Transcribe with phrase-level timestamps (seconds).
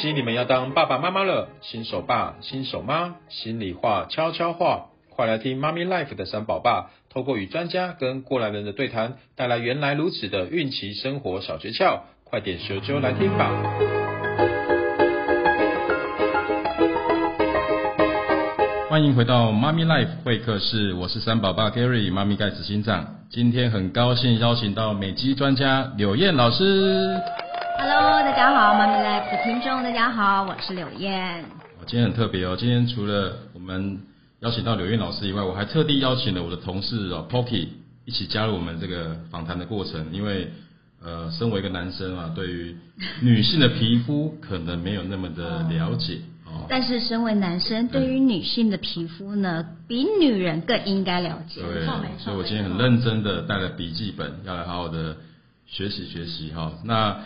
[0.00, 13.50] 起你们要当爸爸妈妈了，新手爸、新手妈，心里话、悄悄话，快来听妈咪 life 的三宝爸，透过与专家跟过来人的对谈，带来原来如此的孕期生活小诀窍，快点咻啾来听吧！
[18.88, 23.06] 欢迎回到妈咪 life 会客室，我是三宝爸 Gary，妈咪盖子心脏。
[23.28, 27.20] 今天很高兴邀请到美肌专家柳燕老师。
[27.82, 31.42] Hello，大家好，妈咪 Life 的听众，大家好，我是柳燕。
[31.80, 34.02] 我今天很特别哦，今天除了我们
[34.40, 37.68] 邀请到柳燕老师以外，我还特地邀请了我的同事哦 Pocky
[38.04, 40.52] 一起加入我们这个访谈的过程，因为
[41.02, 42.76] 呃，身为一个男生啊，对于
[43.22, 46.66] 女性的皮肤可能没有那么的了解哦。
[46.68, 51.62] 但是，身为男生，对于女性的皮肤呢，比女人更应该了解。
[51.62, 55.16] 对没错没错，所以我今天很认真的带了笔记本，要来好好的
[55.66, 56.72] 学习学习哈。
[56.84, 57.16] 那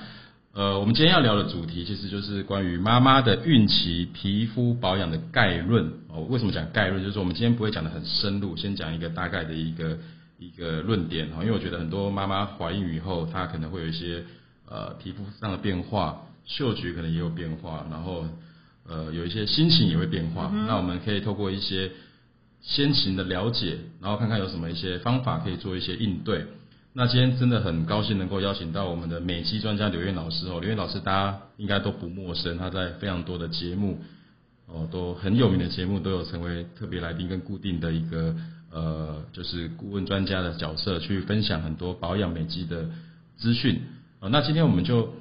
[0.55, 6.21] 呃，我们今天要聊的主题其实就是关于妈妈的孕期皮肤保养的概论哦。
[6.31, 7.03] 为什么讲概论？
[7.03, 9.99] 就是我们今天不会讲的很深入，先讲一个大概的一个
[10.39, 11.43] 一个论点哈。
[11.43, 14.23] 因为我觉得很多妈妈怀孕以后，她可能会有一些
[14.71, 18.25] 呃皮肤上的变化，嗅觉可能也有变化，然后
[18.89, 20.53] 呃有一些心情也会变化。
[20.69, 21.91] 那我们可以透过一些
[22.63, 26.47] 先行的了解，然后看看有什么一些方法可以做一些应对。
[26.97, 33.99] 那今天真的很高兴能够邀请到我们的美肌专家刘燕老师哦，刘燕老师大家应该都不陌生，他在非常多的节目
[34.69, 38.37] 哦都很有名的节目都有成为特别来宾跟固定的一个
[38.71, 42.87] 呃就是顾问专家的角色，去分享很多保养美肌的
[43.37, 43.83] 资讯。
[44.21, 45.15] 哦，那今天我们就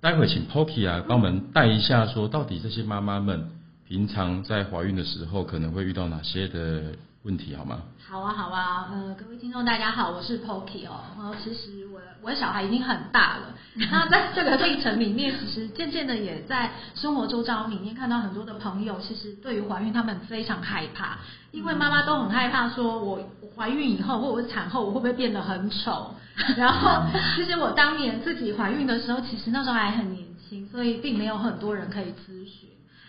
[0.00, 3.50] 待会请 Pocky 啊帮我们带一下，说到底这些妈妈们
[3.86, 6.94] 平常在怀孕的时候可能会遇到哪些的
[7.24, 7.82] 问题，好吗？
[8.04, 11.04] 好啊，好啊，呃，各位听众大家好，我是 Pocky 哦。
[11.16, 13.54] 然后其实我我的小孩已经很大了，
[13.92, 21.18] 那在这个历程里面，其实渐渐的也在生活周遭里面看到很多的朋友，其实对于怀孕他们非常害怕，
[21.52, 26.16] 因为妈妈都很害怕说我我怀孕以后或者是产后我会不会变得很丑。
[26.56, 27.06] 然后
[27.36, 32.68] 其实我当年自己怀孕的时候，其实那时候还很年轻，所以并没有很多人可以咨询。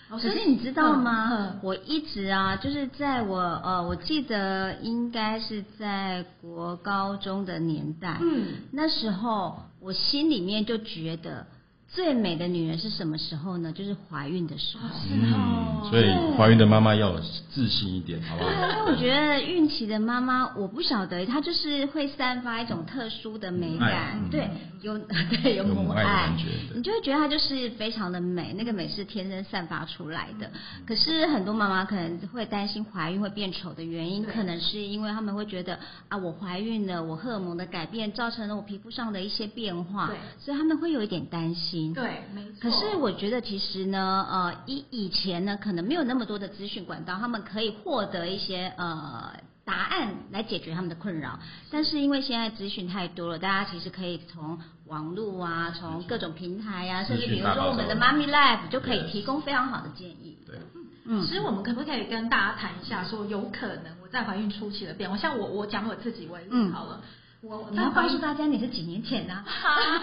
[0.09, 1.55] 可是你知道吗？
[1.63, 11.47] 我一直啊，就是在我呃，我记得应该是在国高中的年代，嗯，那时候我心里面就觉得
[11.93, 13.71] 最美的女人是什么时候呢？
[13.71, 14.89] 就是怀孕的时候。
[15.89, 16.05] 所以
[16.37, 17.15] 怀孕的妈妈要
[17.53, 18.49] 自信一点，好不好？
[18.49, 24.49] 因为我觉得孕期的妈妈，我不晓得她就是会散发一种特殊的美感，嗯对，
[24.81, 24.97] 有
[25.43, 30.47] 对有有母母爱的感觉你就会觉得她就是非常的美，那个美是天生散发出来的。
[30.47, 30.51] 嗯
[30.87, 35.77] 可是很多妈妈可能会担心怀孕会变丑的原因，可能是因为他们会觉得
[36.09, 41.82] 啊，我怀孕了，我荷尔蒙的改变造成了我皮肤上的一些变化对，所以他们会有一点担心。
[41.91, 42.53] 对，没错。
[42.61, 49.33] 可是我觉得其实呢，呃，以以前呢，可能没有那么多的资讯管道，他们可以获得一些呃
[49.65, 51.39] 答案来解决他们的困扰。
[51.71, 60.37] 但是因为现在资讯太多了，大家其实可以从网络啊，从各种平台啊，甚至比如说我们的妈咪 Life 就可以提供非常好的建议。
[60.45, 60.57] 对，
[61.05, 65.17] 嗯其实我们可不可以跟大家谈一下，说有可能我在怀孕初期的变化？
[65.17, 67.01] 像我，我讲我自己为例嗯好了，
[67.45, 69.43] 我你要告诉大家你是几年前呢、啊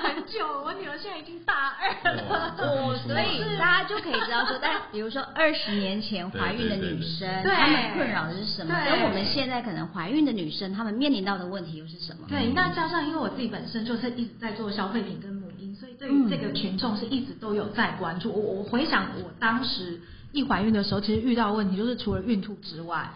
[0.02, 2.54] 很久，我女儿现在已经大二了。
[2.58, 8.74] 哦，所以大家就可以知道说，但比如说二十年前怀孕的女生，她们困扰的是什么？
[8.74, 12.26] 对跟我们现在可能怀孕的女生，她们面临到的问题又是什么？
[12.28, 18.30] 对，那加上因为我自己本身就是一直在做消费品跟母婴，所以对于这个群众是一直都有在关注。
[18.30, 19.98] 我我回想我当时
[20.32, 23.10] 一怀孕的时候，其实遇到的问题就是除了孕吐之外。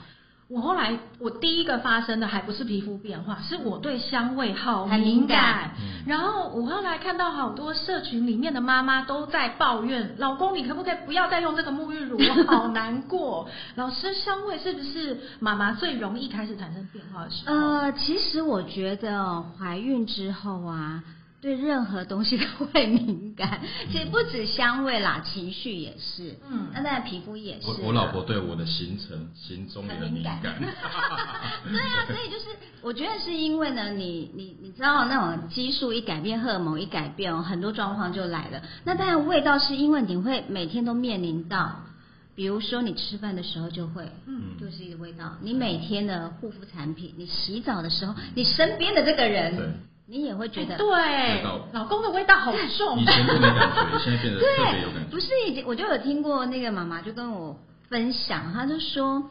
[0.49, 12.19] 我后来，我第一个发生的还不是皮肤变化，是我对香味好很敏敏感嗯然后我后来看到好多社群里面的妈妈都在抱怨，老公你可不可以不要再用这个沐浴乳？
[12.19, 13.49] 我好难过。
[13.77, 17.55] 老师，香味是不是妈妈最容易开始产生变化的时候？
[17.55, 21.03] 呃，其实我觉得哦怀孕之后啊，
[21.45, 23.61] 对任何东西都会敏感。
[23.93, 26.35] 其实不止香味啦，情绪也是。
[26.51, 27.69] 嗯那当然皮肤也是。
[27.69, 30.41] 我我老婆对我的行程、行踪也很敏感。
[30.49, 32.47] 对啊，所以就是
[32.81, 38.63] 我觉得是因为呢，你你你知道那种激素一改变，荷尔蒙一改变哦，很多状况就来了。
[38.85, 41.83] 那当然味道是因为你会每天都面临到，
[42.35, 45.37] 比如说你吃饭的时候就会，嗯就是一个味道。
[45.43, 50.77] 你每天的护肤产品，你洗澡的时候，你身边的这个人，你也会觉得。
[50.77, 51.43] 对，
[51.73, 53.05] 老公的味道好重以。
[53.05, 55.11] 前都没感觉，现在变得特别有感觉。
[55.11, 57.59] 不是以前我就有听过那个妈妈就跟我
[57.89, 59.25] 分享，她就说，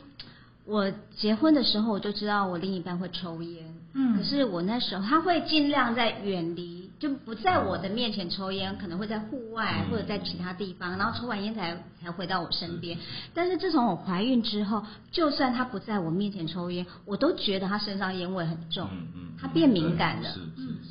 [0.65, 9.91] 我结婚的时候我就知道我另一半会抽烟，嗯可是我那时候他会尽量在远离就不在我的面前抽烟，可能会在户外嗯。
[9.91, 12.97] 或者在其他地方，然后抽完烟才才回到我身边。
[13.33, 20.29] 但是自从我怀孕之后，就算他不在我面前抽烟，我都觉得他身上烟味很重，嗯嗯，他变敏感了。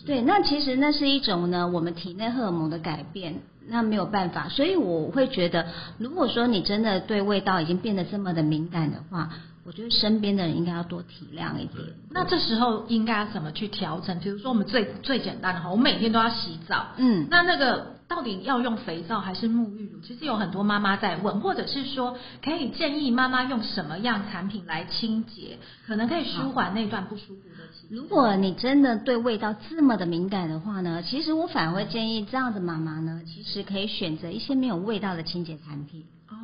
[0.04, 5.66] 对，那其实那是一种呢，我们体内荷尔蒙的改变，那没有办法，所以我会觉得，
[5.96, 9.30] 如果说你真的对味道已经变得这么的敏感的话，
[9.64, 11.84] 我觉得身边的人应该要多体谅一点。
[12.10, 14.18] 那这时候应该怎么去调整？
[14.18, 20.00] 比如说我们最最简单的哈，我每天都要洗澡，嗯，那那个到底要用肥皂还是沐浴乳？
[20.00, 27.86] 其实有很多妈妈在问，或者是说可以建议妈妈用什么样产品来清洁，可能可以舒缓那段不舒服的期。
[27.88, 36.34] 如果你真的对味道这么的敏感的话呢，其实我反而会建议这样的妈妈呢，其实可以选择一些没有味道的清洁产品，哦，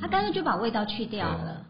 [0.00, 1.64] 她干脆就把味道去掉了。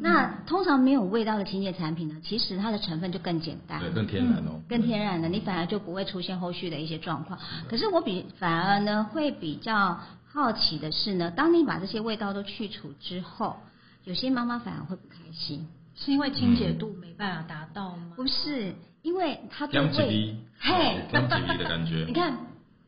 [0.00, 3.78] 那通常没有味道的清洁产品呢，其实它的成分就更简单。
[3.80, 7.38] 对，更天然哦，更天然的，你反而就不会出现后续的一些状况。
[7.68, 10.00] 可是我比反而呢会比较
[10.32, 13.56] 好奇的是呢，当你把这些味道都去除之后，
[14.04, 15.68] 有些妈妈反而会不开心。
[15.94, 18.12] 是因为清洁度没办法达到吗？
[18.16, 22.34] 不是，因为它对香吉味，，嘿，香吉利的感觉 你，看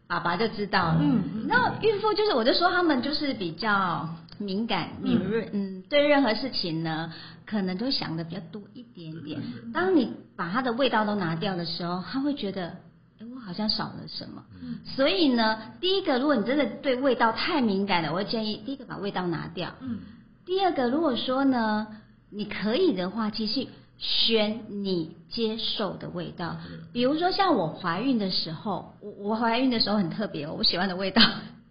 [0.07, 0.99] 爸爸就知道了。
[1.03, 7.13] 嗯你知道孕妇就是，我就说他们就是比较敏感、敏锐，嗯，对任何事情呢，
[7.47, 9.41] 可能都想的比较多一点点。
[9.73, 12.77] 当你把它的味道都拿掉的时候，他会觉得，
[13.21, 14.45] 哎，我好像少了什么。
[14.63, 19.75] 嗯所以呢，第一个，如果你真的对味道太敏感了，我会建议第一个把味道拿掉。
[19.81, 20.01] 嗯
[20.45, 21.87] 第二个，如果说呢，
[22.31, 23.69] 你可以的话，其实
[23.99, 26.57] 选你接受的味道。
[26.93, 31.23] 比如说像我怀孕的时候，我我怀孕的时候很特别哦，我喜欢的味道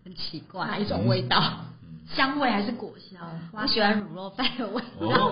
[0.06, 1.66] 很奇怪，哪一种味道，
[2.16, 3.22] 香味还是果香？
[3.54, 5.32] 我喜欢卤肉饭的味道。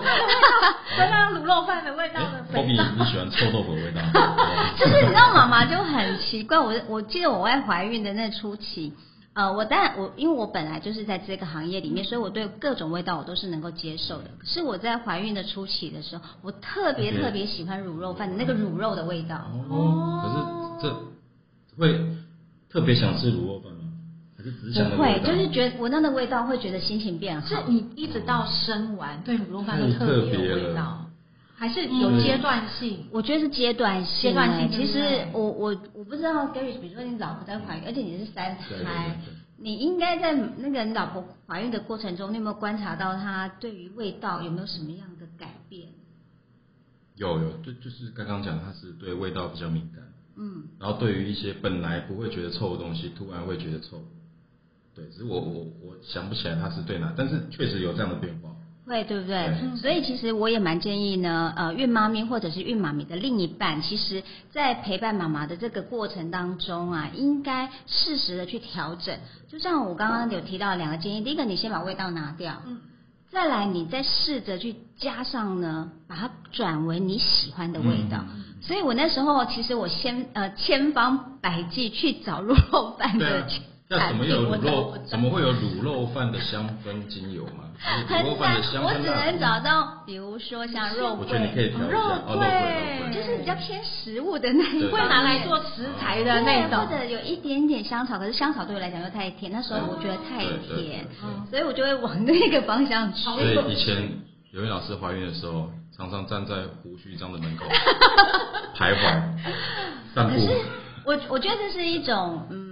[1.34, 2.82] 卤肉饭的味道的哎肥皂。
[2.82, 4.00] ，Bobby 你喜欢臭豆腐的味道？
[4.78, 8.92] 就是你知道妈妈就很奇怪，我我记得我在怀孕的那初期，
[9.34, 14.30] 呃，我当然我因为我本来就是在这个行业里面，所以我对各种味道我都是能够接受的。
[14.38, 19.36] 可是我在怀孕的初期的时候，我特别特别喜欢卤肉饭的那个卤肉的味道。
[19.68, 20.94] 哦，可是这
[21.78, 22.00] 会
[22.70, 23.59] 特别想吃卤肉？
[24.40, 27.46] 还是只是不会，就是觉得闻到那味道会觉得心情变好。
[27.46, 31.10] 是你一直到生完对卤肉饭都特别有味道，
[31.54, 33.04] 还是有阶段性？
[33.10, 39.20] 我觉得是阶段性、阶段性欸其实我我我不知道 Gary，比如说你老婆在怀孕，而且你是三胎，
[39.58, 45.88] 你应该在那个你老婆怀孕的过程中，你有没有观察到她对于味道有没有什么样的改变？
[47.16, 50.02] 有有，就就是刚刚讲，她是对味道比较敏感，
[50.38, 54.02] 嗯，然后对于一些本来不会觉得臭的东西，突然会觉得臭。
[55.00, 58.50] 对，只是我我我想不起来他是对哪，但是确实有这样的变化。
[58.86, 59.46] 会对不对？
[59.46, 69.16] 对所以其实我也蛮建议呢，呃，孕妈咪或者是孕妈咪的另一半，其实在陪伴妈妈的这个过程当中啊，应该适时的去调整。
[69.48, 72.78] 就像我刚刚有提到两个建议，第一个你先把味道拿掉，嗯，
[73.30, 78.24] 再来你再试着去加上呢，把它转为你喜欢的味道。
[78.28, 87.64] 嗯所以我那时候其实我先呃千方百计去找卤肉饭对啊的产，那怎么有卤肉怎么会有卤肉饭的香氛精油吗？
[88.08, 89.02] 卤肉饭的，香我氛蜡烛？
[89.02, 96.96] 只能找到，比如说像肉我觉得你可以桂，调一下，肉桂就是比较偏食物的那一对方面会拿来做食材的那对种或。
[96.96, 100.44] 者有一点点香草，可是香草对我来讲又太甜，那时候我觉得太
[100.76, 101.04] 甜
[101.50, 103.24] 所以我就会往那个方向去。
[103.24, 104.08] 所以以前
[104.52, 107.64] 有位老师怀孕的时候，常常站在胡须章的门口
[108.78, 109.20] 徘徊
[110.14, 110.34] 散步。
[110.34, 110.48] 可是
[111.04, 112.69] 我我觉得这是一种嗯，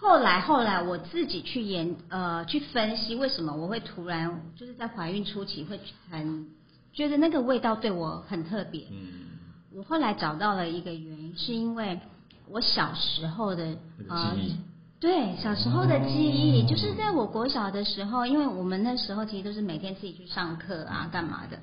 [0.00, 5.78] 后来后来我自己去研呃去分析为什么我会突然就是在怀孕初期会
[6.10, 6.48] 很
[6.92, 8.86] 觉得那个味道对我很特别。
[8.90, 8.98] 嗯，
[9.74, 12.00] 我后来找到了一个原因，是因为
[12.48, 14.56] 我小时候的那个记忆。
[14.98, 21.58] 对，小时候的记忆、哦就是在我国小的时候，因为我们那时候其实都是每天自己去上课啊，干嘛的。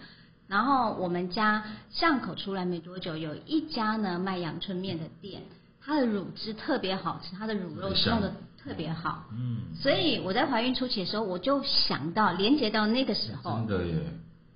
[0.47, 5.41] 然后我们家巷口出来没多久，有一家呢卖阳春面的店，
[5.87, 9.23] 它的乳汁特别好吃，它的乳肉弄得特别好。
[9.31, 13.93] 嗯，所以我在怀孕初期的时候，我就想到连接到那个时候真，的耶，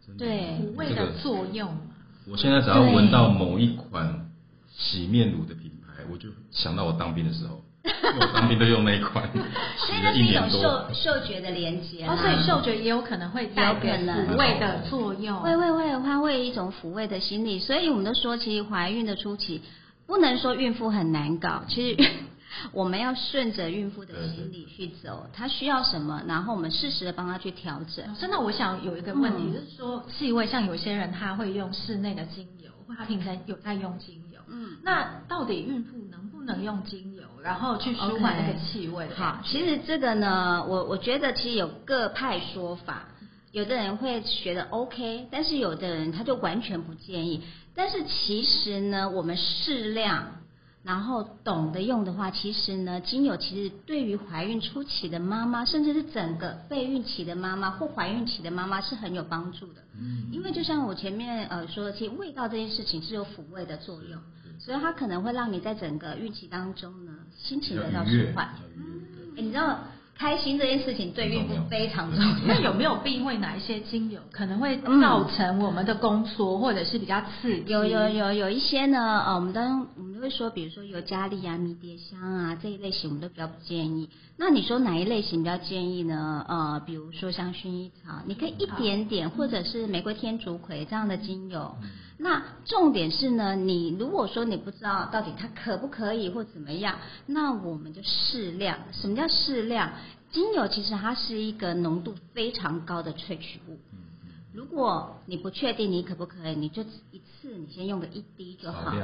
[0.05, 1.79] 真的对抚慰的作用嘛。
[2.29, 4.29] 我现在只要闻到某一款
[4.75, 10.93] 洗面乳的品牌，我就想到我当兵的时候， 我当兵都用那一款，所以那是一种嗅。
[10.93, 12.13] 嗅觉的连接啊。
[12.13, 15.39] 哦，所以嗅觉也有可能会带给抚慰的作用。
[15.39, 19.61] 会会会，它会有一种抚慰的心理，所以我们都说，其实怀孕的初期
[20.11, 22.11] 不能说孕妇很难搞，其实
[22.73, 28.13] 我们要顺着孕妇的心理去走，她需要什么，然后我们适时的帮她去调整。
[28.19, 37.23] 真的，我想有一个问题，嗯就是说气味，像有些人他会用室内的精油，或他平常有在用精油，嗯，那到底孕妇能不能用精油？
[37.41, 43.07] 然后去舒缓那个气味的好，其实这个呢，我我觉得其实有各派说法，
[43.53, 47.41] 有的人会觉得 OK，但是有的人他就完全不建议。
[47.75, 50.27] 但是其实呢，我们适量。
[50.83, 59.83] 然后懂得用的话，其实呢，精油其实对于怀孕初期的妈妈，甚至是整个备孕期的妈妈或怀孕期的妈妈是很有帮助的。
[59.93, 64.19] 嗯，因为就像我前面呃说的，其实味道这件事情是有抚慰的作用，
[64.57, 68.49] 所以它可能会让你在整个孕期当中呢，心情得到舒缓。
[68.75, 69.03] 嗯，
[69.35, 69.81] 你知道。
[70.17, 72.35] 开心这件事情对孕妇非常重要。
[72.45, 77.71] 那有没有避讳哪一些精油可能会造成我们的宫缩，或者是比较刺激？
[77.71, 84.09] 有有有有一些呢，呃，我们当我们都会说，比如说尤加利啊、迷迭香啊这一类型，我们都比较不建议。
[84.37, 86.45] 那你说哪一类型比较建议呢？
[86.47, 91.75] 呃，比如说像薰衣草，你可以一点点，或者是玫瑰天竺葵这样的精油。
[92.17, 98.77] 那重点是呢，你如果说你不知道到底它可不可以或怎么样，那我们就适量。
[98.91, 99.91] 什么叫适量？
[100.31, 103.77] 精油其实它是一个浓度非常高的萃取物。
[104.53, 108.91] 如果你不确定你可不可以，你就一次你先用个一滴就好。
[108.91, 108.99] 对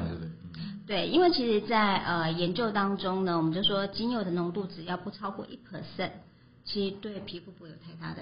[0.85, 1.05] 对？
[1.05, 6.11] 对，因为其实，在呃研究当中呢，我们就说精油的浓度只要不超过一 percent，
[6.65, 8.21] 其实对皮肤不会有太大的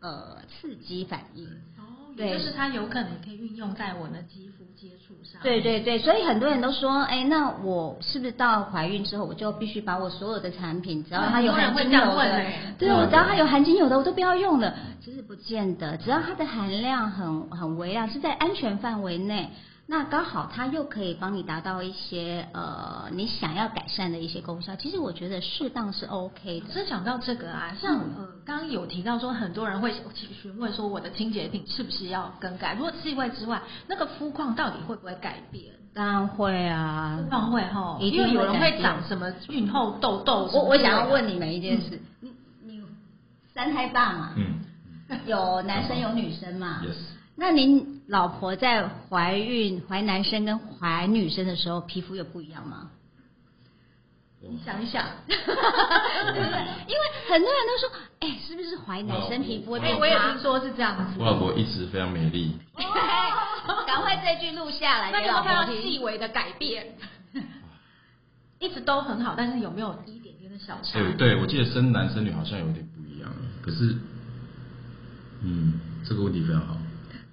[0.00, 1.46] 呃刺激反应。
[1.78, 5.40] 哦对，就是它有可能可以运用在我的肌肤接触上。
[5.42, 12.44] 对对对，所以很多人都说，哎，那我是不是到怀孕之后，我就必须把我所有的产品，只要它有含金油的，
[12.78, 14.74] 对，我只要它有含金油的，我都不要用了。
[15.02, 19.50] 其实不见得，只要它的含量很很微量，是在安全范围内。
[19.88, 26.72] 那刚好它又可以帮你达到一些呃你想要改善的一些功效，其实我觉得适当是 OK 的。
[26.72, 32.74] 是讲到这个啊，像呃刚刚有提到说很多人会询问说我的清洁品是不是要更改？
[32.74, 35.66] 如果气味之外，那个肤况到底会不会改变？
[35.94, 40.50] 当然会啊，肤况会哈，因为有人会长什么孕后痘痘。
[40.52, 42.32] 我我想要问你们一件事，你
[42.64, 42.82] 你
[43.54, 44.32] 三胎爸嘛？
[44.36, 46.96] 嗯，有男生有女生嘛？Yes。
[47.36, 47.95] 那您？
[48.08, 52.90] 老婆在怀孕怀男生跟怀女生的时候，皮肤有不一样吗？
[54.48, 56.66] 你想一想， 对不对？
[56.86, 59.98] 因为很多人都说，哎，是不是怀男生皮肤会变差？
[59.98, 61.14] 我也听说是这样子。
[61.18, 62.56] 我老婆一直非常美丽。
[63.86, 65.74] 赶快这句录下来，有没有看到。
[65.74, 66.94] 细微的改变，
[68.60, 70.92] 一直都很好，但是有没有一点点的小差？
[71.00, 73.28] 对，对我记得生男生女好像有点不一样，
[73.62, 73.96] 可是，
[75.42, 76.76] 嗯，这个问题非常好。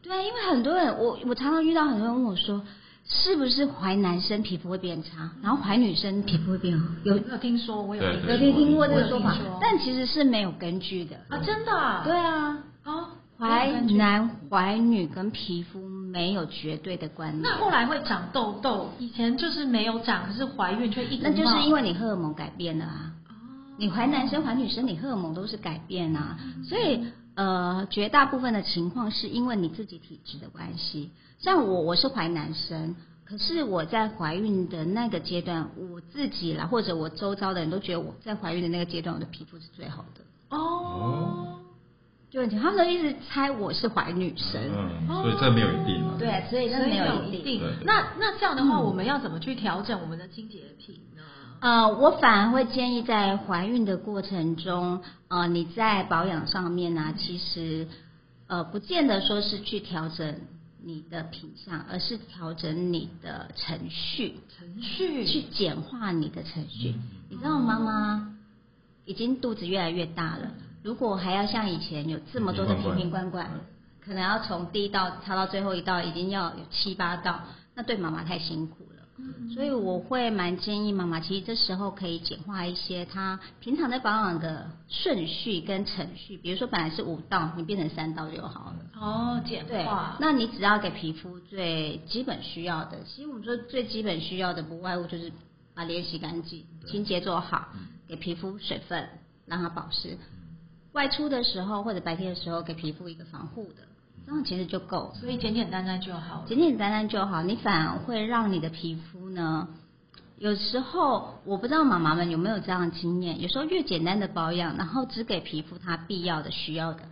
[0.04, 2.62] 对，因为很多人，我我常常遇到很多人问我说，
[3.06, 6.88] 是不是怀男生皮肤会变差，然后怀女生皮肤会变好？
[7.04, 7.82] 有没有听说？
[7.82, 11.38] 我有有听听过这个说法，但其实是没有根据的啊！
[11.38, 12.02] 真的？
[12.04, 13.08] 对啊，哦，
[13.40, 17.42] 怀男怀女跟皮肤没有绝对的关联。
[17.42, 23.12] 那后来会长痘痘，以前就是没有长，可是怀孕却一直那就是因为你荷尔蒙改变了啊！
[23.30, 23.32] 哦，
[23.78, 27.06] 你怀男生怀女生，你荷尔蒙都是改变啊，所以。
[27.36, 31.12] 呃，绝大部分的情况是因为你自己体质的关系。
[31.40, 40.56] 像我，我是怀男生，可是我在怀孕的那个阶段，我自己啦，或者我周遭的人都觉得我在怀孕的那个阶段，我的皮肤是最好的。
[40.56, 41.60] 哦，
[42.30, 44.62] 就他们都一直猜我是怀女生，
[45.08, 46.16] 所以这没有一定嘛。
[46.20, 47.62] 对，所以这没有一定。
[47.84, 51.24] 那那这样的话，我们要怎么去调整我们的清洁品呢？
[51.64, 57.88] 呃，我反而会建议在怀孕的过程中，呃，你在保养上面呢，其实
[58.48, 60.42] 呃，不见得说是去调整
[60.84, 66.96] 你的品相，而是调整你的程序，程序去简化你的程序。
[67.30, 68.36] 你知道，妈妈
[69.06, 70.52] 已经肚子越来越大了，
[70.84, 73.50] 如果还要像以前有这么多的瓶瓶罐罐，
[74.04, 77.40] 可能要从第一道擦到最后一道，已经要有七八道，
[77.74, 78.76] 那对妈妈太辛苦。
[79.54, 88.78] 所以我会蛮建议妈妈，其实这时候可以简化一些她平常在保养的顺序跟程序，比如说本来是五道，你变成三道就好了。
[89.00, 90.18] 哦，简化。
[90.20, 95.32] 那你只要给皮肤最基本需要的，其实我们说最基本需要的不外乎就是
[95.76, 97.70] 把脸洗干净，清洁做好，
[98.08, 99.08] 给皮肤水分，
[99.46, 100.18] 让它保湿。
[100.94, 103.84] 外出的时候或者白天的时候，给皮肤一个防护的。
[104.26, 106.44] 这样其实就够，所以简简单单就好。
[106.48, 109.68] 简简单单就好，你反而会让你的皮肤呢，
[110.38, 117.04] 有时候我不知道妈妈们有没有这样的经验，有时候越简单的保养，然后只给皮肤它必要的、需要的，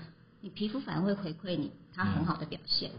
[0.42, 2.92] 你皮肤反而会回馈你它很好的表现。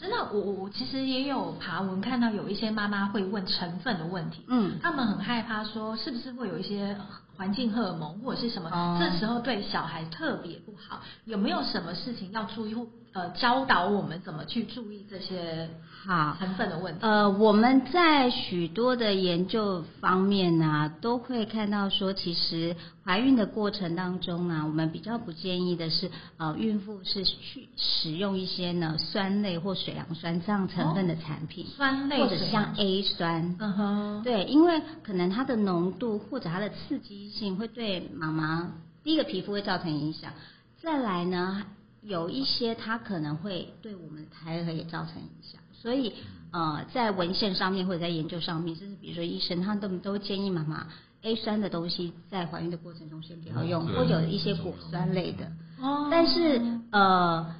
[0.00, 6.96] 真的，我我我其实也有爬文看到有一些妈妈会问成分的问题，嗯，他们很害怕说是不是会有一些
[7.36, 15.68] 环境荷尔蒙或者是什么，哦这时候对小孩特别不好，有没有什么事情要注意或呃教导我们怎么去注意这些
[16.04, 16.36] 好。
[16.38, 16.98] 成分的问题？
[17.02, 38.72] 呃，我们在许多的研究方面呢、都会看到说，其实怀孕的过程当中啊、我们比较不建议的是，呃，孕妇是去使用一些呢酸类或水杨酸这样成分的产品，酸类或者水像 A 酸，嗯哼，对，因为可能它的浓度或者它的刺激性会对妈妈
[39.04, 40.32] 第一个皮肤会造成影响，
[40.80, 41.62] 再来呢，
[42.02, 46.12] 有一些它可能会对我们胎儿也造成影响，所以
[46.50, 50.88] 呃，在文献上面或者在研究上面，甚至比如说医生他都都建议妈妈
[51.22, 55.46] A 酸的东西在怀孕的过程中先不要用，对或者有一些果酸类的。
[55.80, 57.54] 哦但是呃，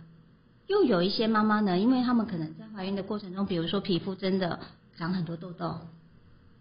[0.66, 4.58] 又有一些妈妈呢，因为她们可能在怀孕的过程中，比如说皮肤真的
[4.96, 5.78] 长很多痘痘，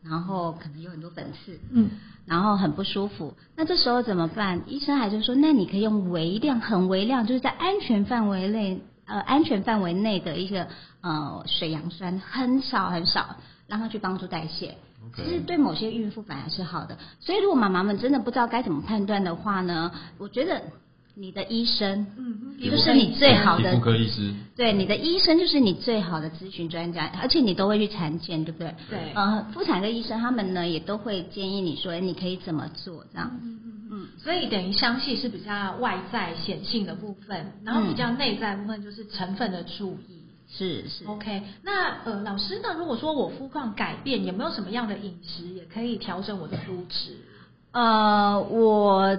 [0.04, 1.90] 然后可能有很多粉刺，嗯，
[2.26, 4.62] 然后很不舒服，那这时候怎么办？
[4.68, 10.68] 医生还是说，那你可以用微量、很微量，就是在安全范围内，呃，安全范围内的一个
[11.02, 13.36] 呃水杨酸，很少很少，
[13.68, 14.76] 让它去帮助代谢。
[15.16, 16.98] 其实对某些孕妇反而是好的。
[17.20, 20.62] 所以如果妈妈们真的不知道该怎么判断的话呢，我觉得
[21.22, 28.74] 你的医生，嗯，就是你最好的皮肤科医师，对你的医生就是你最好的咨询专家，而且你都会去产检，对不对？
[28.90, 33.40] 对呃，妇产科医生他们呢也都会建议你说，哎你可以怎么做这样。
[33.92, 40.24] 嗯，所以等于香气是比较外在显性的部分，然后比较内在部分就是成分的注意。
[40.50, 41.06] 是是。
[41.06, 42.74] OK，那呃，老师呢？
[42.78, 47.18] 如果说我肤况改变，有没有什么样的饮食也可以调整我的肤质？
[47.72, 49.18] 呃，我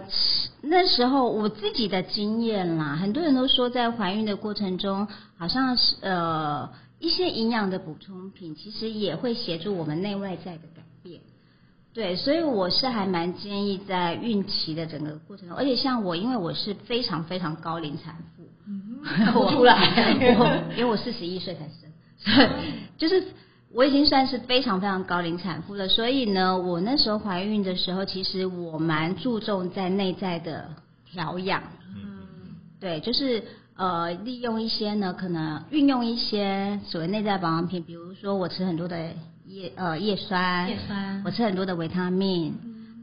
[0.61, 6.69] 那时候我自己的经验啦，很多人都说在怀孕的过程中，好像是呃
[6.99, 11.21] 一些营养的补充品，其实也会协助我们内外在的改变。
[11.95, 19.75] 对，所以我是还蛮建议在孕期的整个过程中，而且像我，因为我是非常非常高龄产妇，嗯， 看不出来。
[20.39, 23.25] 我因为我四十一岁才生，所 以就是
[23.75, 25.89] 我已经算是非常非常高龄产妇了。
[25.89, 30.71] 所以呢，我那时候怀孕的时候，其实我蛮注重在内在的
[31.11, 31.63] 调养，
[31.95, 33.45] 嗯对，就是
[33.77, 39.11] 呃利用一些呢，可能运用一些所谓内在保养品，比如说我吃很多的
[39.47, 42.55] 叶呃叶酸，叶酸我吃很多的维他命。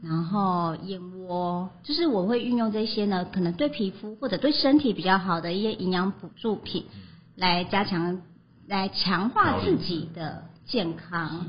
[0.02, 6.86] 然后燕窝，就是我会运用这些呢，可能对皮肤或者对身体比较好的一些营养补助品，
[7.36, 8.22] 来加强、
[8.66, 11.44] 来强化自己的健康，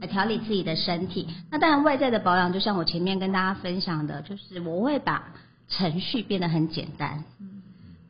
[0.00, 1.28] 来调理自己的身体。
[1.50, 5.28] 那当然，外在的保养，就像我前面跟大家分享的，就是我会把
[5.68, 7.22] 程序变得很简单。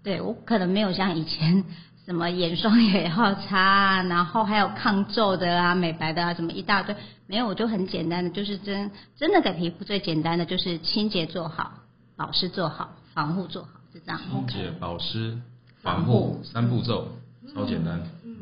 [0.05, 1.65] 对我可能没有像以前
[2.07, 6.95] 什么眼霜也要擦啊，然后还有抗皱的啊、美白的啊，什么一大堆，
[7.27, 11.73] 没有，我就很简单的，就是真真的给皮肤最简单的就是清洁做好、
[12.17, 14.21] 保湿做好、防护做好，就这样。
[14.31, 15.39] 清洁、保湿、
[15.81, 17.09] 防防护三步骤，
[17.53, 18.01] 超简单。
[18.25, 18.37] 嗯，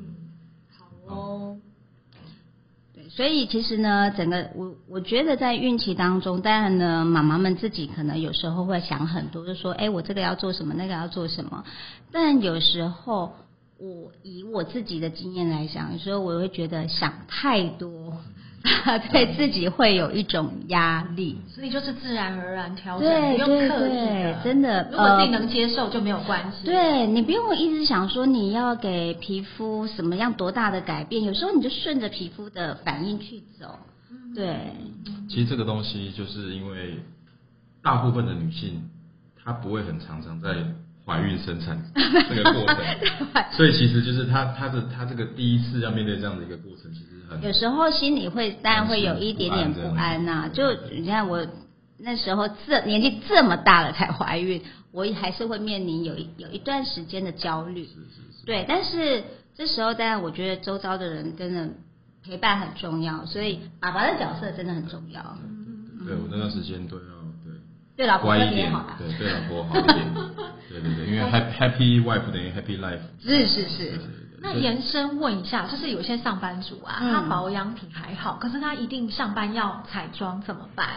[0.78, 1.56] 好哦。
[3.12, 11.64] 所以其实呢，整个我我觉得在孕期当中，当然呢，妈妈们自己可能有时候会想很多，就说，哎，我这个要做什么，那个要做什么。
[12.12, 13.34] 但有时候，
[13.78, 18.16] 我以我自己的经验来讲，有时候我会觉得想太多，
[19.10, 21.38] 对自己会有一种压力。
[21.48, 33.78] 所以就是自然而然调整，对不用刻意的，真的如果自己呃能接受就没有关系。，对你不用一直想说你要给皮肤什么样多大的改变，有时候你就顺着皮肤的反应去走。
[34.34, 34.58] 对，
[35.28, 37.00] 其实这个东西就是因为
[37.82, 38.88] 大部分的女性
[39.42, 40.54] 她不会很常常在
[41.04, 41.82] 怀孕生产
[42.28, 42.76] 这个过程，
[43.50, 51.46] 所以其实就是她她的她这个第一次要面对这样的一个过程，其实很有时候心里会当然会有一点点不安呐、就你看我
[51.98, 54.62] 那时候这年纪这么大了才怀孕，
[54.92, 57.84] 我还是会面临有一有一段时间的焦虑。
[57.84, 59.22] 是是是，对，但是
[59.56, 61.68] 这时候当然我觉得周遭的人真的
[62.24, 65.22] 陪伴很重要，所以爸爸的角色真的很重要。
[66.06, 67.02] 对我那段时间都要
[67.44, 67.52] 对。
[67.96, 70.14] 对老婆乖一点对对老婆好一点，
[70.70, 73.92] 对对对，因为 happy happy wife 等于 happy life，是是是
[74.42, 80.88] 那延伸问一下，就是有些上班族啊，嗯他保养品还好，可是他一定上班要彩妆怎么办？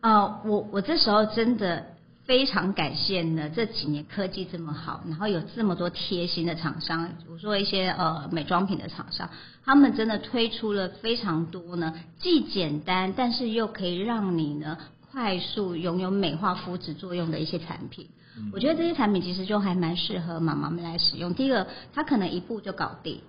[0.00, 1.86] 呃，我我这时候真的
[2.24, 9.28] 非常感谢呢，这几年科技这么好，然后有这么多贴心的厂商，我说一些呃美妆品的厂商，
[9.64, 14.78] 他们真的推出了非常多呢，既简单但是又可以让你呢
[15.10, 18.08] 快速拥有美化肤质作用的一些产品。
[18.52, 21.34] 我觉得这些产品其实就还蛮适合妈妈们来使用。
[21.34, 23.20] 第一个，它可能一步就搞定。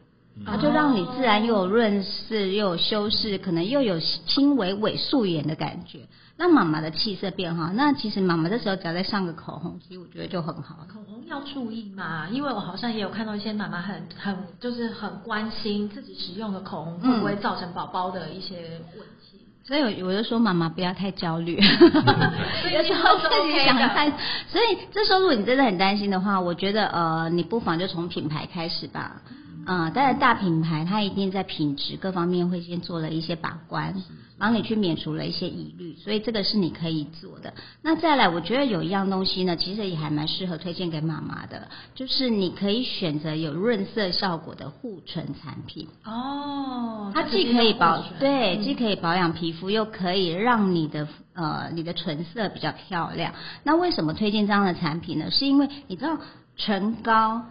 [0.43, 7.71] 它就让你自然又有润饰，又有修饰，可能又有轻微伪素颜的感觉，让妈妈的气色变好。
[7.73, 10.87] 那其实妈妈这时候只要再上个口红，其实我觉得就很好。
[10.91, 19.42] 口红要注意嘛，因为我好像也有看到一些妈妈很很就是很关心自己使用的口红会不会造成宝宝的一些问题。
[19.65, 21.56] 所以我就说妈妈不要太焦虑，
[22.73, 24.10] 有时候自己想太，
[24.47, 29.21] 所以这时候如果你真的很担心的话，我觉得呃，你不妨就从品牌开始吧。
[29.65, 33.95] 嗯，当然大品牌它一定在品质各方面会先做了一些把关，
[34.38, 37.54] 帮你去免除了一些疑虑，所以这个是你可以做的。
[37.82, 45.88] 那再来，我觉得有一样东西呢，其实也还蛮适合推荐给妈妈的，就是你可以选择有润色效果的护唇产品。
[46.04, 53.34] 哦，它既可以保对，既可以保养皮肤，又可以让你的呃你的唇色比较漂亮。
[53.63, 55.32] 那为什么推荐这样的产品呢？
[55.32, 56.17] 是因为你知道
[56.58, 57.43] 唇膏。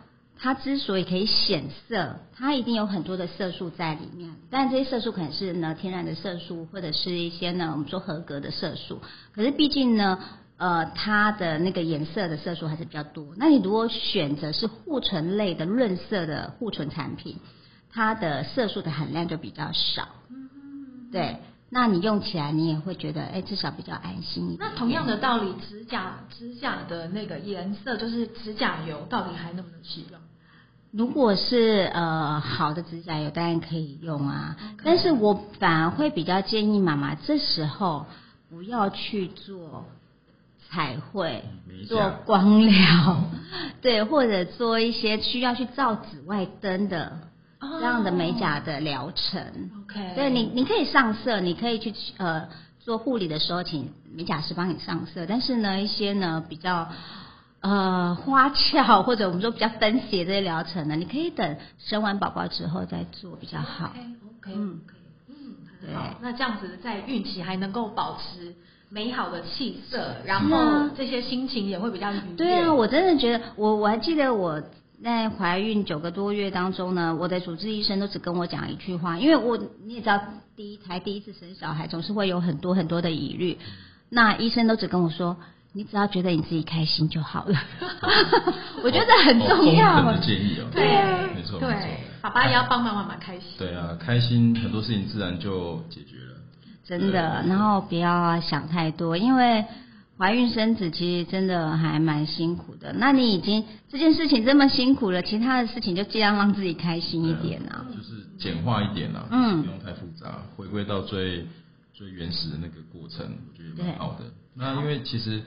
[0.42, 9.00] 它之所以可以显色，它一定有很多的色素在里面，但这些色素可能是呢天然的色素，或者是一些呢我们说合格的色素。
[9.33, 10.18] 可是毕竟呢，
[10.57, 13.35] 呃，它的那个颜色的色素还是比较多。
[13.37, 17.38] 那你如果选择是护唇类的润色的护唇产品，
[17.92, 20.09] 它的色素的含量就比较少。
[21.12, 21.37] 对，
[21.70, 24.57] 那你用起来你也会觉得，哎，至少比较安心。
[24.59, 30.18] 那同样的道理，指甲指甲的那个颜色，就是指甲油，到底还能不能使用？
[30.92, 34.57] 如果是呃好的指甲油，当然可以用啊。
[34.85, 38.05] 但是我反而会比较建议妈妈这时候
[38.50, 39.87] 不要去做
[40.68, 41.42] 彩绘、
[41.88, 43.24] 做光疗，
[43.81, 47.20] 对，或者做一些需要去照紫外灯的
[47.59, 49.70] 这样的美甲的疗程。
[49.85, 52.48] OK，对你你可以上色，你可以去呃
[52.81, 55.24] 做护理的时候，请美甲师帮你上色。
[55.24, 56.90] 但是呢，一些呢比较。
[57.62, 63.92] 呃，花俏或者我们说比较分斜这些疗程呢，你可以等生完宝宝之后再做比较好。
[63.94, 64.81] OK，OK，嗯，
[65.29, 66.18] 嗯，好。
[66.20, 68.53] 那这样子在孕期还能够保持
[68.88, 72.37] 美好的气色，然后这些心情也会比较愉悦。
[72.37, 74.61] 对啊，我真的觉得，我我还记得我
[75.05, 80.20] 在怀孕九个多月当中呢，我的主治医生都只跟我讲一句话，因为我你也知道，
[80.57, 83.61] 第一胎第一次生小孩总是会有很多很多的疑虑，
[84.09, 85.37] 那医生都只跟我说。
[85.74, 87.58] 你只要觉得你自己开心就好了，
[88.85, 90.04] 我觉得很重要。
[90.04, 93.48] 的建议哦，对，没错，对，爸爸也要帮妈妈开心。
[93.56, 96.37] 对啊，开心很多事情自然就解决了。
[96.85, 99.64] 真的，然后不要想太多，因为
[100.18, 102.92] 怀孕生子其实真的还蛮辛苦的。
[102.92, 107.87] 那你已经这件事情这么辛苦了，其他的事情就尽量让自己开心一点啊。
[107.96, 111.46] 就是简化一点啊，嗯，不用太复杂，回归到最
[111.94, 114.26] 最原始的那个过程，我觉得蛮好的。
[114.54, 115.42] 那因为其实。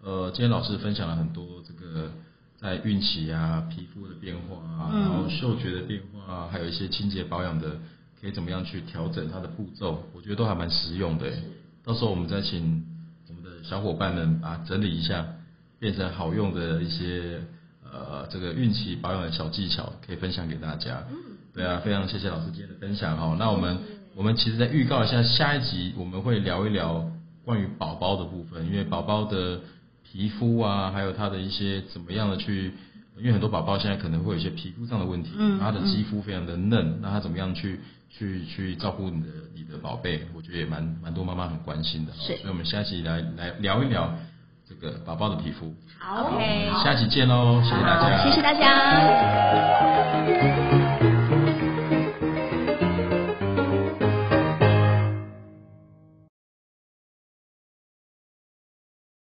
[0.00, 2.08] 呃，今天老师分享了很多这个
[2.56, 7.72] 在孕期啊，皮肤的变化啊，然后嗅觉的变化啊，还有一些清洁保养的，
[8.20, 11.26] 可以怎么样去调整它的步骤，我觉得都还蛮实用的。
[11.84, 12.86] 到时候我们再请
[13.28, 15.26] 我们的小伙伴们啊整理一下，
[15.80, 17.42] 变成好用的一些
[17.84, 21.02] 呃这个孕期保养的小技巧，可以分享给大家。
[21.52, 23.34] 对啊，非常谢谢老师今天的分享哈。
[23.36, 23.76] 那我们
[24.14, 27.10] 我们其实在预告一下，下一集我们会聊一聊
[27.44, 29.58] 关于宝宝的部分，因为宝宝的。
[30.10, 32.72] 皮肤啊，还有他的一些怎么样的去，
[33.18, 40.26] 因为很多宝宝现在可能会有一些皮肤上的问题，他的肌肤非常的嫩，那他怎么样去去去照顾你的你的宝贝？
[40.34, 44.10] 我觉得也蛮蛮多妈妈很关心的，所以我们下期来来聊一聊
[44.68, 45.74] 这个宝宝的皮肤。
[45.98, 46.30] 好，
[46.82, 48.68] 下期见喽，谢谢大家，谢谢大家。